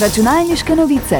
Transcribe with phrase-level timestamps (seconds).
[0.00, 1.16] Računalniške novice.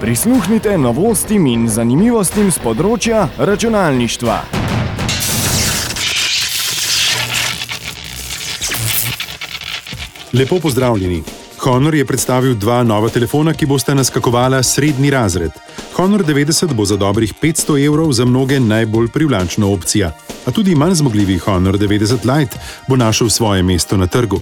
[0.00, 4.38] Prisluhnite novostim in zanimivostim z področja računalništva.
[10.32, 11.39] Lepo pozdravljeni.
[11.60, 15.52] Honor je predstavil dva nova telefona, ki bosta naskakovala srednji razred.
[15.96, 20.12] Honor 90 bo za dobrih 500 evrov za mnoge najbolj privlačna opcija,
[20.46, 22.56] a tudi manj zmogljivi Honor 90 Lite
[22.88, 24.40] bo našel svoje mesto na trgu.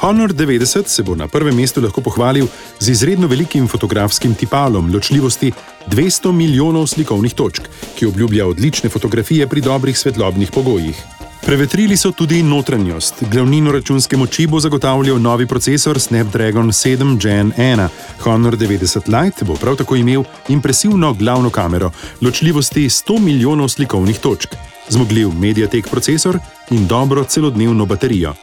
[0.00, 2.46] Honor 90 se bo na prvem mestu lahko pohvalil
[2.80, 5.52] z izredno velikim fotografskim tipalom ločljivosti
[5.86, 7.62] 200 milijonov slikovnih točk,
[7.94, 11.19] ki obljublja odlične fotografije pri dobrih svetlobnih pogojih.
[11.50, 13.14] Prevetrili so tudi notranjost.
[13.30, 17.88] Glavnino računske moči bo zagotavljal novi procesor Snapdragon 7 Gen 1.
[18.22, 24.54] Honor 90 Lite bo prav tako imel impresivno glavno kamero ločljivosti 100 milijonov slikovnih točk,
[24.88, 26.38] zmogljiv Mediatek procesor
[26.70, 28.34] in dobro celodnevno baterijo.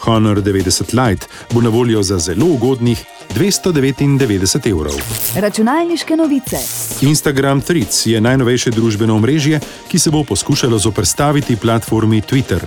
[0.00, 4.94] Honor 90 Lite bo na voljo za zelo ugodnih 299 evrov.
[5.36, 6.56] Računalniške novice.
[7.00, 9.60] Instagram Threads je najnovejše družbeno omrežje,
[9.92, 12.60] ki se bo poskušalo zoprstaviti platformi Twitter.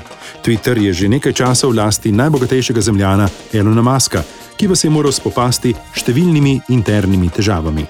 [0.45, 4.21] Twitter je že nekaj časa v lasti najbogatejšega zemljana Elona Muska,
[4.57, 7.85] ki vas je moral spopasti s številnimi internimi težavami.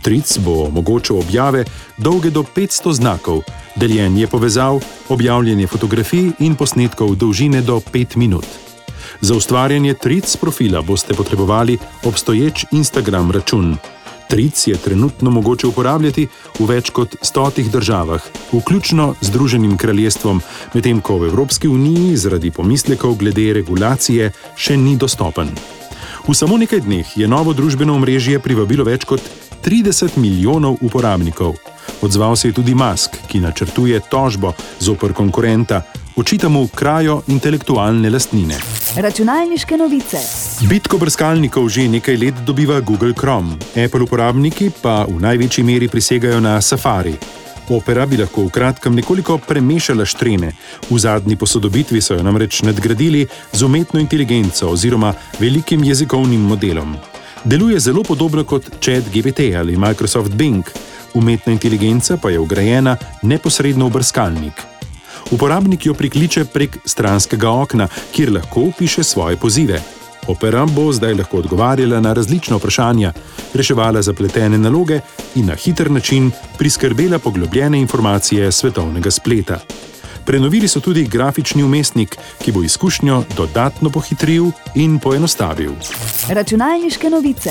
[0.00, 1.66] Threads bo omogočal objave
[2.00, 3.44] dolge do 500 znakov,
[3.76, 4.80] deljenje povezav,
[5.12, 8.48] objavljanje fotografij in posnetkov dolžine do 5 minut.
[9.20, 13.76] Za ustvarjanje Tric profila boste potrebovali obstoječ Instagram račun.
[14.28, 16.26] Tric je trenutno mogoče uporabljati
[16.58, 18.20] v več kot stotih državah,
[18.52, 20.42] vključno z Združenim kraljestvom,
[20.74, 25.48] medtem ko v Evropski uniji zaradi pomislekov glede regulacije še ni dostopen.
[26.28, 29.24] V samo nekaj dneh je novo družbeno omrežje privabilo več kot
[29.64, 31.56] 30 milijonov uporabnikov.
[32.04, 35.82] Odzval se je tudi Musk, ki načrtuje tožbo zoper konkurenta,
[36.16, 38.60] očita mu krajo intelektualne lastnine.
[38.96, 40.20] Računalniške novice.
[40.58, 46.42] Bitko brskalnikov že nekaj let dobiva Google Chrome, Apple uporabniki pa v največji meri prisegajo
[46.42, 47.14] na Safari.
[47.70, 50.50] Opera bi lahko v kratkem nekoliko premešala štrene.
[50.90, 53.22] V zadnji posodobitvi so jo namreč nadgradili
[53.54, 56.98] z umetno inteligenco oziroma velikim jezikovnim modelom.
[57.46, 60.66] Deluje zelo podobno kot ChatGPT ali Microsoft Bing,
[61.14, 64.58] umetna inteligenca pa je ugrajena neposredno v brskalnik.
[65.30, 69.97] Uporabnik jo prikliče prek stranskega okna, kjer lahko piše svoje pozive.
[70.28, 73.12] Opera bo zdaj lahko odgovarjala na različna vprašanja,
[73.54, 75.00] reševala zapletene naloge
[75.34, 79.58] in na hiter način priskrbela poglobljene informacije svetovnega spleta.
[80.24, 85.72] Prenovili so tudi grafični umestnik, ki bo izkušnjo dodatno pohitril in poenostavil.
[86.28, 87.50] Računalniške novice.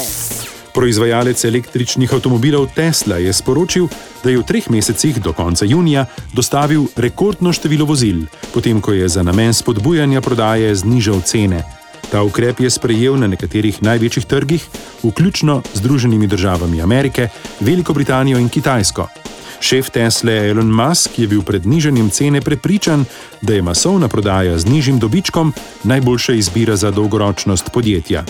[0.74, 3.88] Proizvajalec električnih avtomobilov Tesla je sporočil,
[4.24, 9.10] da je v treh mesecih do konca junija dostavil rekordno število vozil, potem ko je
[9.10, 11.64] za namen spodbujanja prodaje znižal cene.
[12.12, 14.68] Ta ukrep je sprejel na nekaterih največjih trgih,
[15.04, 17.30] vključno z Združenimi državami Amerike,
[17.60, 19.08] Veliko Britanijo in Kitajsko.
[19.60, 23.06] Šef Tesla Elon Musk je bil pred nižanjem cene prepričan,
[23.42, 25.54] da je masovna prodaja z nižjim dobičkom
[25.84, 28.24] najboljša izbira za dolgoročnost podjetja.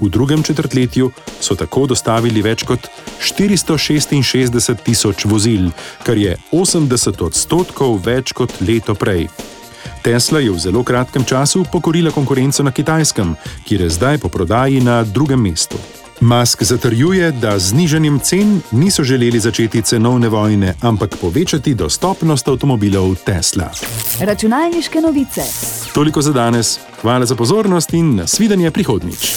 [0.00, 1.10] V drugem četrtletju
[1.40, 2.88] so tako dostavili več kot
[3.20, 5.70] 466 tisoč vozil,
[6.04, 9.28] kar je 80 odstotkov več kot leto prej.
[10.02, 14.80] Tesla je v zelo kratkem času pokorila konkurenco na kitajskem, kjer je zdaj po prodaji
[14.80, 15.78] na drugem mestu.
[16.20, 23.14] Musk zatrjuje, da z znižanjem cen niso želeli začeti cenovne vojne, ampak povečati dostopnost avtomobilov
[23.24, 23.70] Tesla.
[24.20, 25.42] Računalniške novice.
[25.94, 29.36] Toliko za danes, hvala za pozornost in nasvidenje prihodnič.